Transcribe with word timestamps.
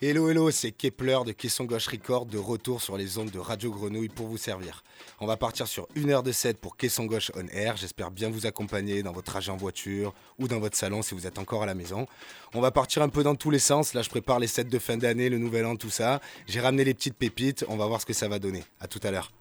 Hello, 0.00 0.30
hello, 0.30 0.48
c'est 0.52 0.70
Kepler 0.70 1.18
de 1.26 1.32
Caisson 1.32 1.64
Gauche 1.64 1.88
Record 1.88 2.26
de 2.26 2.38
retour 2.38 2.80
sur 2.80 2.96
les 2.96 3.18
ondes 3.18 3.32
de 3.32 3.38
Radio 3.40 3.72
Grenouille 3.72 4.08
pour 4.08 4.28
vous 4.28 4.36
servir. 4.36 4.84
On 5.18 5.26
va 5.26 5.36
partir 5.36 5.66
sur 5.66 5.88
une 5.96 6.12
heure 6.12 6.22
de 6.22 6.30
set 6.30 6.56
pour 6.60 6.76
Caisson 6.76 7.06
Gauche 7.06 7.32
on 7.34 7.48
air. 7.48 7.76
J'espère 7.76 8.12
bien 8.12 8.30
vous 8.30 8.46
accompagner 8.46 9.02
dans 9.02 9.10
votre 9.10 9.32
trajet 9.32 9.50
en 9.50 9.56
voiture 9.56 10.14
ou 10.38 10.46
dans 10.46 10.60
votre 10.60 10.76
salon 10.76 11.02
si 11.02 11.16
vous 11.16 11.26
êtes 11.26 11.40
encore 11.40 11.64
à 11.64 11.66
la 11.66 11.74
maison. 11.74 12.06
On 12.54 12.60
va 12.60 12.70
partir 12.70 13.02
un 13.02 13.08
peu 13.08 13.24
dans 13.24 13.34
tous 13.34 13.50
les 13.50 13.58
sens. 13.58 13.92
Là, 13.92 14.02
je 14.02 14.08
prépare 14.08 14.38
les 14.38 14.46
sets 14.46 14.62
de 14.62 14.78
fin 14.78 14.96
d'année, 14.96 15.28
le 15.30 15.38
nouvel 15.38 15.66
an, 15.66 15.74
tout 15.74 15.90
ça. 15.90 16.20
J'ai 16.46 16.60
ramené 16.60 16.84
les 16.84 16.94
petites 16.94 17.16
pépites. 17.16 17.64
On 17.68 17.76
va 17.76 17.86
voir 17.86 18.00
ce 18.00 18.06
que 18.06 18.12
ça 18.12 18.28
va 18.28 18.38
donner. 18.38 18.62
À 18.80 18.86
tout 18.86 19.00
à 19.02 19.10
l'heure. 19.10 19.32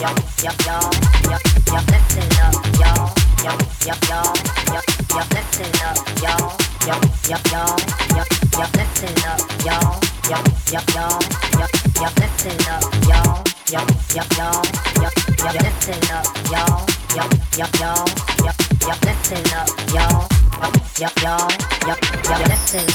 Listen 0.00 0.16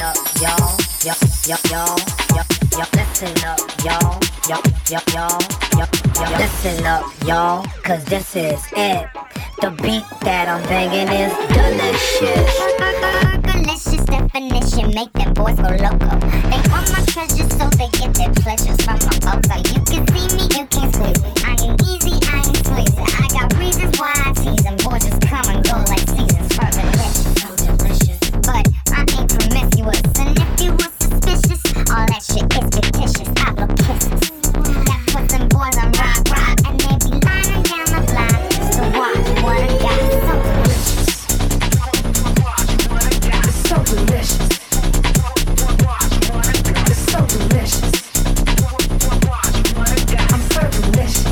up, 0.01 0.17
y'all. 0.39 0.65
Yup, 0.81 0.81
yup, 0.81 0.81
y'all. 0.81 0.81
Yup, 1.03 1.19
yup, 1.45 1.61
y'all 1.69 2.64
cause 7.85 8.03
this 8.05 8.35
is 8.35 8.61
it. 8.75 9.07
The 9.61 9.69
beat 9.81 10.03
that 10.21 10.47
I'm 10.49 10.61
banging 10.63 11.07
is 11.07 11.31
delicious. 11.53 12.51
Delicious 13.45 14.05
definition, 14.05 14.93
make 14.93 15.13
them 15.13 15.33
boys 15.33 15.55
go 15.55 15.69
loco. 15.69 16.19
They 16.49 16.61
want 16.69 16.89
my 16.91 17.03
treasures, 17.07 17.51
so 17.55 17.69
they 17.77 17.89
get 17.93 18.13
their 18.15 18.33
pleasures 18.33 18.79
from 18.83 18.97
my 19.05 19.15
photo. 19.21 19.55
You 19.69 19.79
can 19.85 20.07
see 20.07 20.35
me, 20.35 20.43
you 20.57 20.65
can 20.67 20.74
all 31.95 32.05
that 32.07 32.23
shit. 32.23 32.43
I 33.39 33.51
blow 33.55 33.67
kisses. 33.79 34.19
That 34.85 35.01
puts 35.07 35.31
them 35.31 35.47
boys 35.47 35.77
on 35.79 35.91
rock, 35.95 36.27
rock, 36.27 36.57
and 36.67 36.75
they 36.79 36.95
be 37.07 37.11
lining 37.23 37.63
down 37.63 37.87
the 37.95 38.01
block 38.11 38.35
got. 43.31 43.45
So 43.65 43.77
delicious. 43.83 44.49
It's 45.95 45.99
so 46.11 46.17
delicious. 46.25 46.79
It's 46.91 47.03
so 47.11 47.19
delicious. 47.31 47.93
I'm 50.33 50.43
so 50.51 50.61
delicious. 50.75 51.29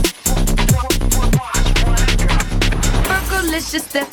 Fergalicious 3.10 3.84
step, 3.84 4.08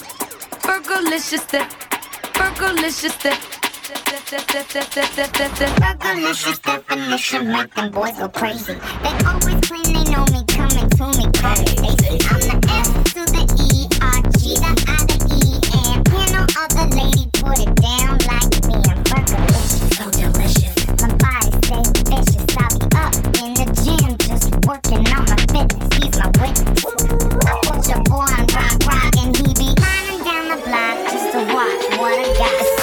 Fergalicious 0.64 1.42
step, 1.46 1.68
Fergalicious 2.34 3.14
step. 3.20 3.59
Fergalicious 5.50 6.62
definition 6.62 7.50
make 7.50 7.74
them 7.74 7.90
boys 7.90 8.16
go 8.18 8.28
crazy. 8.28 8.74
They 9.02 9.14
always 9.26 9.58
claim 9.66 9.82
they 9.82 10.04
know 10.10 10.24
me, 10.30 10.44
coming 10.46 10.88
to 10.90 11.06
me, 11.18 11.26
call 11.34 11.58
me 11.58 11.74
I'm 12.30 12.38
the 12.46 12.54
S 12.70 12.88
to 13.14 13.22
the 13.26 13.42
E, 13.58 13.90
R, 14.00 14.22
G, 14.38 14.54
the 14.54 14.70
I, 14.86 15.02
the 15.10 15.18
E, 15.34 15.58
and 15.74 16.06
can 16.06 16.28
no 16.30 16.42
other 16.54 16.86
lady 16.94 17.26
put 17.42 17.58
it 17.58 17.74
down 17.82 18.14
like 18.30 18.54
me. 18.70 18.78
I'm 18.86 19.02
so 19.98 20.06
delicious. 20.14 20.78
My 21.02 21.10
body 21.18 21.50
stay 21.66 21.82
vicious. 22.06 22.46
I 22.54 22.70
be 22.70 22.86
up 22.94 23.14
in 23.42 23.50
the 23.58 23.66
gym, 23.82 24.14
just 24.22 24.54
working 24.66 25.02
on 25.10 25.26
my 25.26 25.38
fitness. 25.50 25.90
He's 25.98 26.14
my 26.14 26.30
witness. 26.38 26.86
I 27.42 27.58
put 27.66 27.82
your 27.90 28.02
boy 28.06 28.30
rock, 28.54 28.78
rock, 28.86 29.10
and 29.18 29.34
he 29.34 29.50
be 29.58 29.74
lining 29.82 30.22
down 30.22 30.54
the 30.54 30.58
block 30.62 30.96
just 31.10 31.32
to 31.34 31.40
watch 31.50 31.82
what 31.98 32.14
I 32.14 32.30
got. 32.38 32.79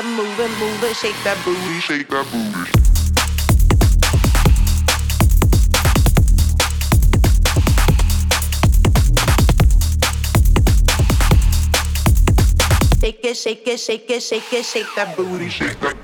It, 0.00 0.06
move 0.16 0.40
it, 0.40 0.50
move 0.58 0.84
it, 0.84 0.96
shake 0.96 1.16
that 1.24 1.36
booty, 1.44 1.80
shake 1.80 2.08
that 2.08 2.24
booty. 2.30 2.70
Shake 13.00 13.24
it, 13.24 13.36
shake 13.36 13.66
it, 13.66 13.80
shake 13.80 14.10
it, 14.10 14.22
shake 14.22 14.52
it, 14.52 14.64
shake 14.64 14.86
that 14.96 15.16
booty, 15.16 15.48
shake 15.48 15.80
that 15.80 15.99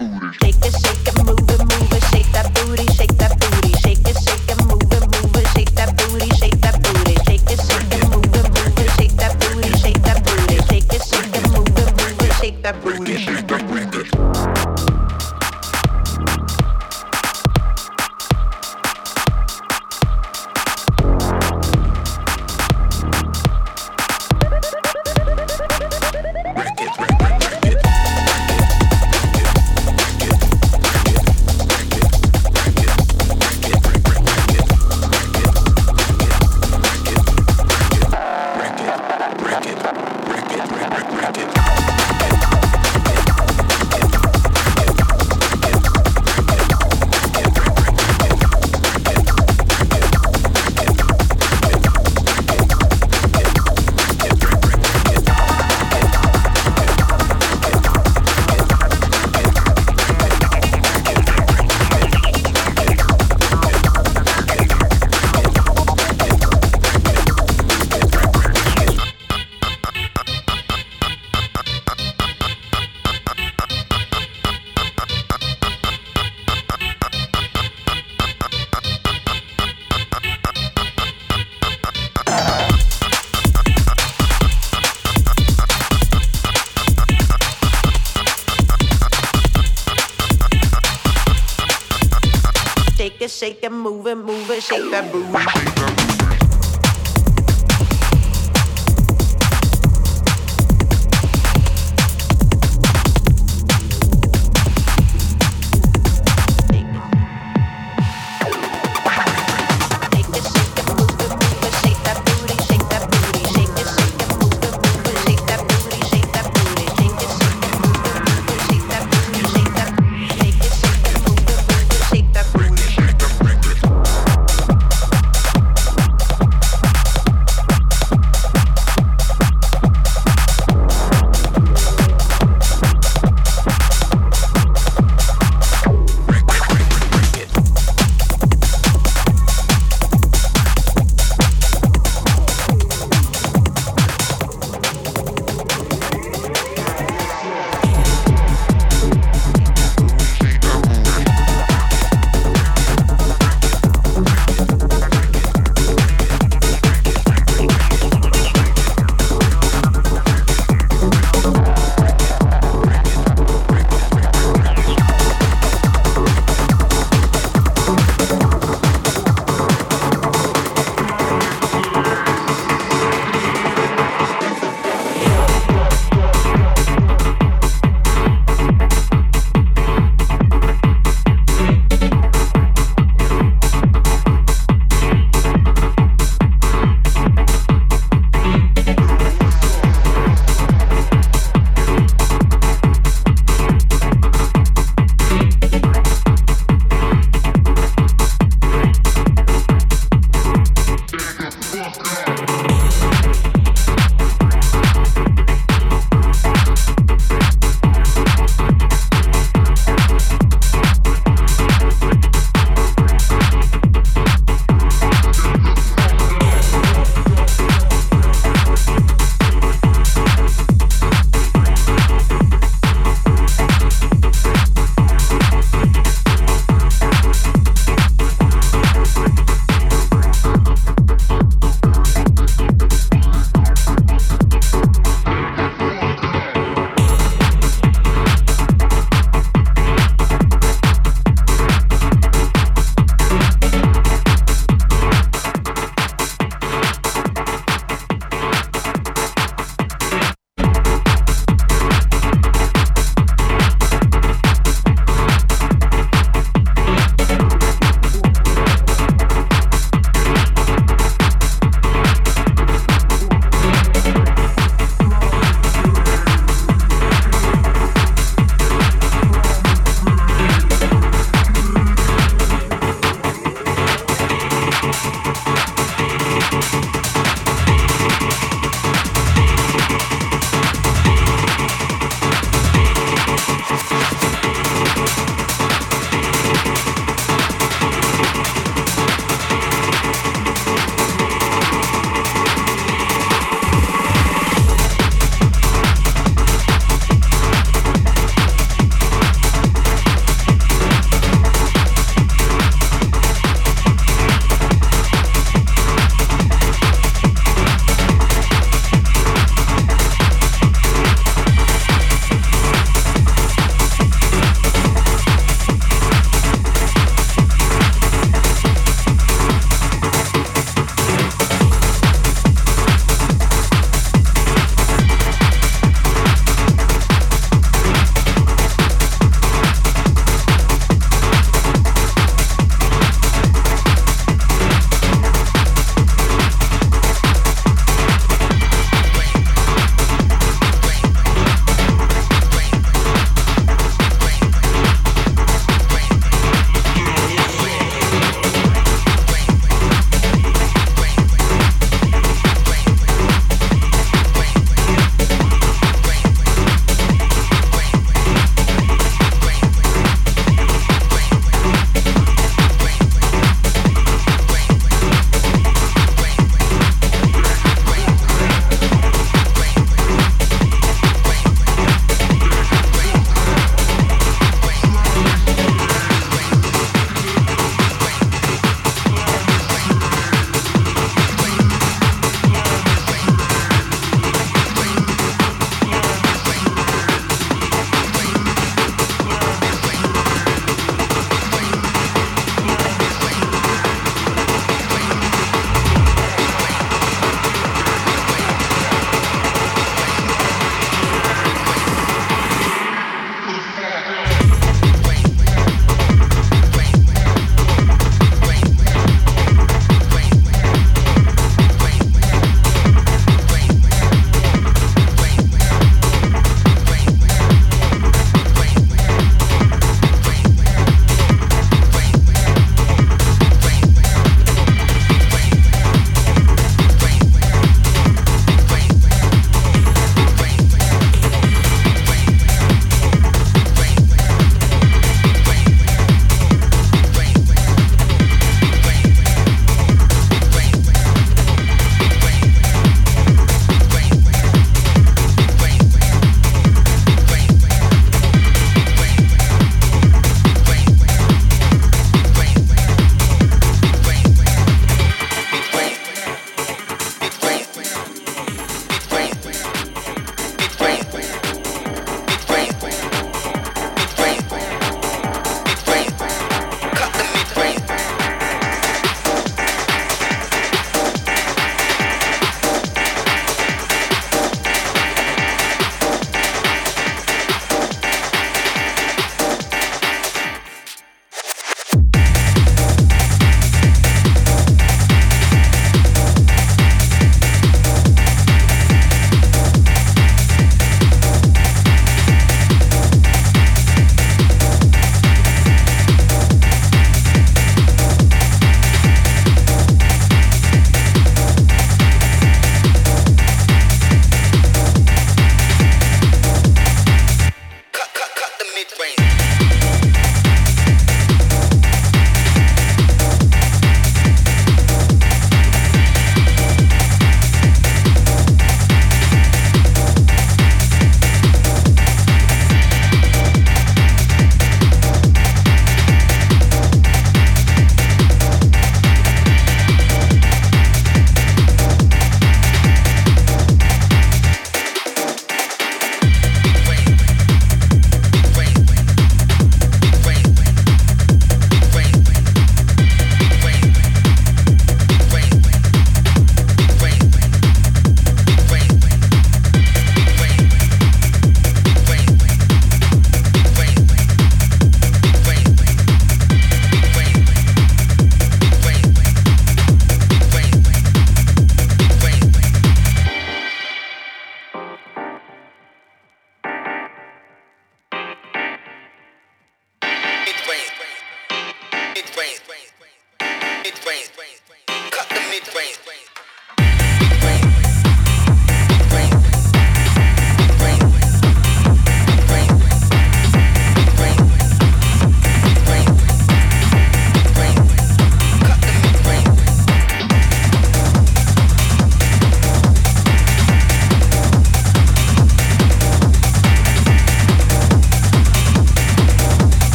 shake 93.56 93.64
it, 93.64 93.72
move 93.72 94.06
it, 94.06 94.16
move 94.16 94.50
it, 94.50 94.62
shake 94.62 94.90
that 94.90 95.10
booty. 95.12 95.25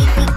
Bye. 0.00 0.30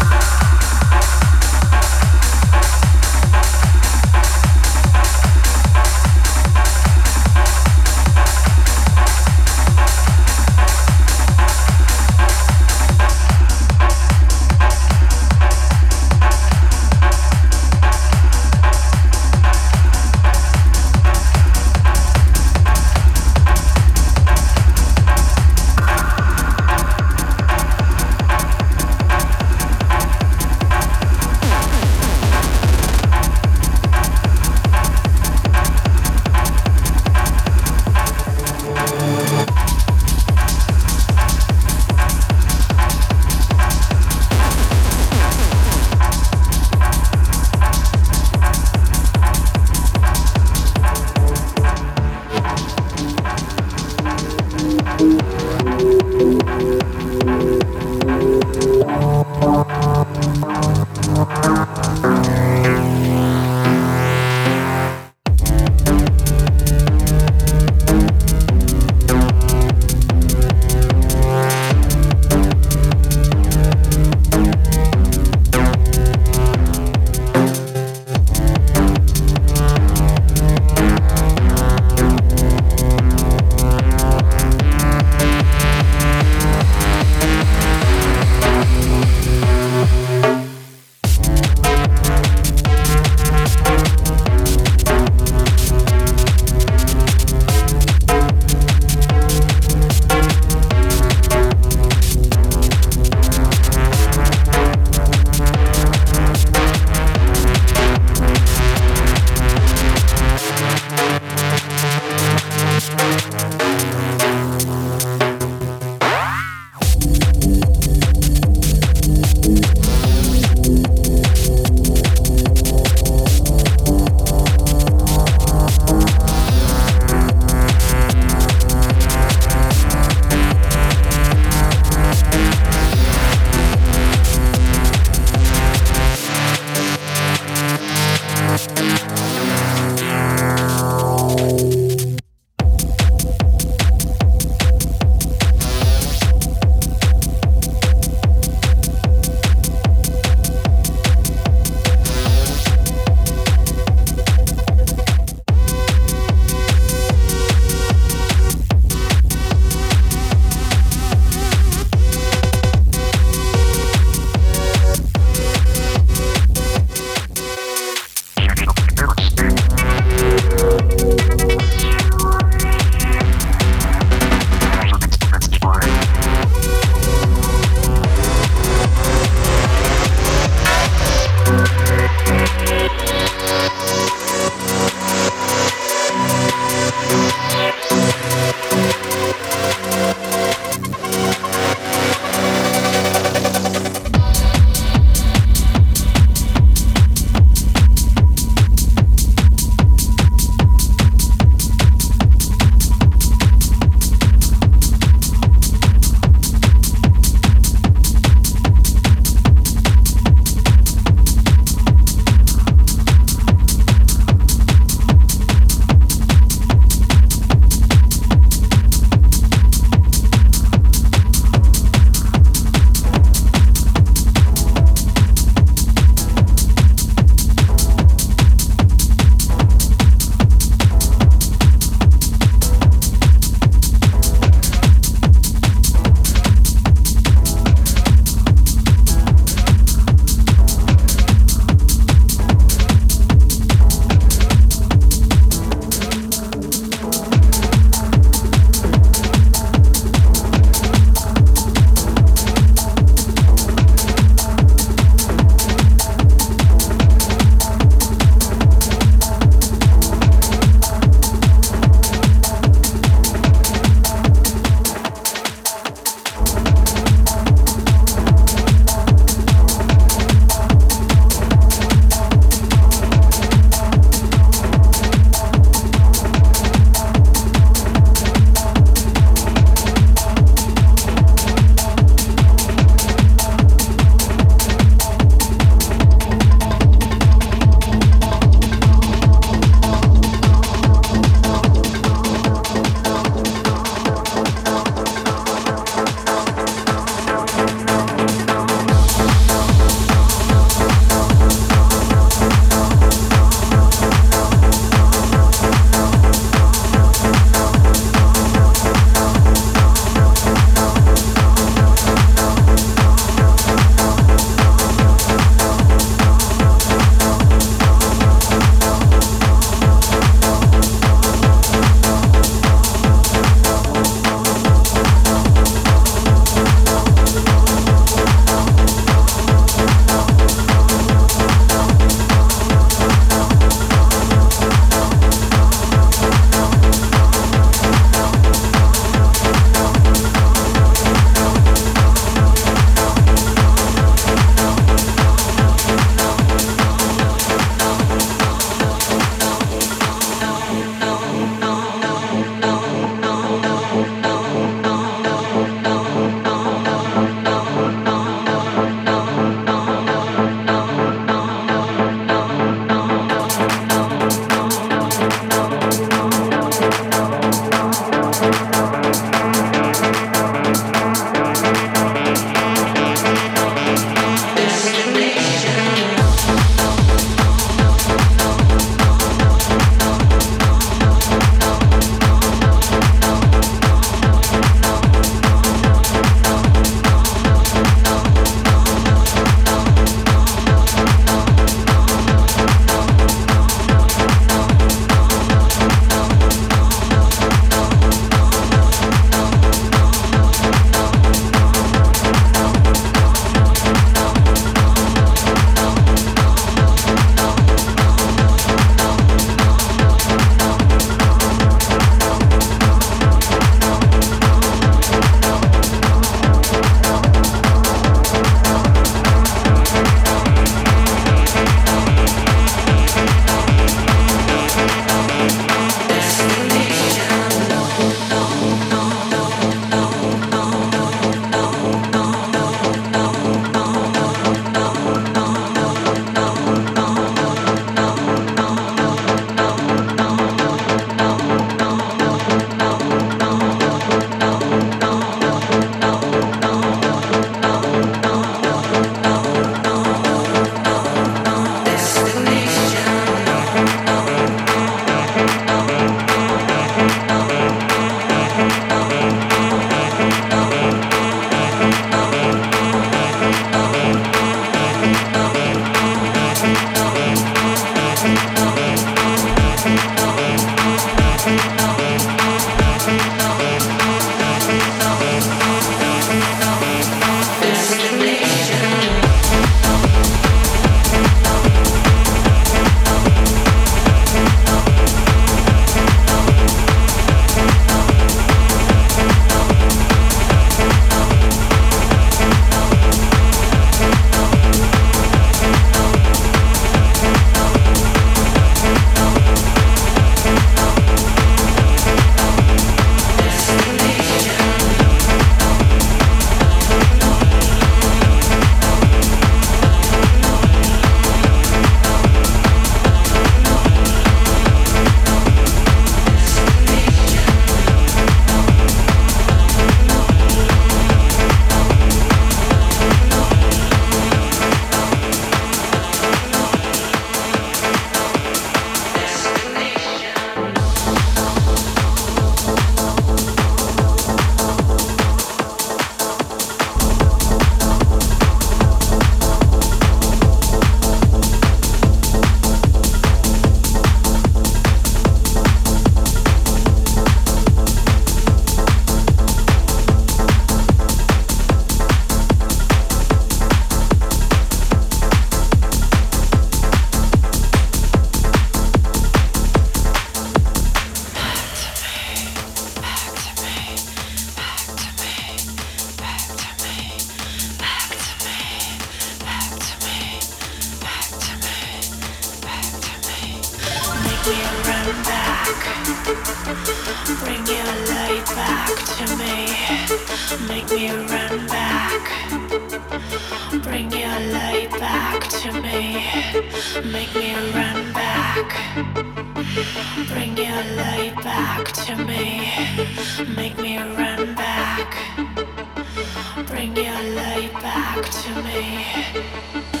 Bring 596.81 596.95
your 596.95 597.35
light 597.35 597.73
back 597.73 598.25
to 598.25 598.63
me. 598.63 600.00